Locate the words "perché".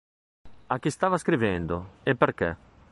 2.15-2.57